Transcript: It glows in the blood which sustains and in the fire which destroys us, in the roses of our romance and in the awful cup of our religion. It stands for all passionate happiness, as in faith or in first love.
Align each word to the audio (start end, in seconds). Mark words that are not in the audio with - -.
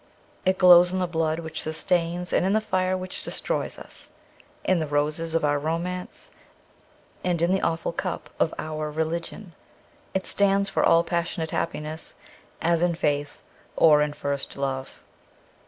It 0.47 0.57
glows 0.57 0.91
in 0.91 0.97
the 0.97 1.05
blood 1.05 1.37
which 1.41 1.61
sustains 1.61 2.33
and 2.33 2.43
in 2.43 2.53
the 2.53 2.59
fire 2.59 2.97
which 2.97 3.21
destroys 3.21 3.77
us, 3.77 4.09
in 4.63 4.79
the 4.79 4.87
roses 4.87 5.35
of 5.35 5.45
our 5.45 5.59
romance 5.59 6.31
and 7.23 7.39
in 7.39 7.51
the 7.51 7.61
awful 7.61 7.91
cup 7.91 8.31
of 8.39 8.51
our 8.57 8.89
religion. 8.89 9.53
It 10.15 10.25
stands 10.25 10.69
for 10.69 10.83
all 10.83 11.03
passionate 11.03 11.51
happiness, 11.51 12.15
as 12.63 12.81
in 12.81 12.95
faith 12.95 13.43
or 13.77 14.01
in 14.01 14.13
first 14.13 14.57
love. 14.57 15.03